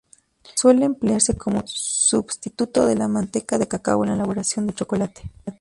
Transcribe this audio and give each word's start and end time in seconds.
Suele 0.55 0.85
emplearse 0.85 1.37
como 1.37 1.61
substituto 1.67 2.87
de 2.87 2.95
la 2.95 3.07
manteca 3.07 3.59
de 3.59 3.67
cacao 3.67 4.03
en 4.03 4.09
la 4.09 4.15
elaboración 4.15 4.65
del 4.65 4.73
chocolate. 4.75 5.29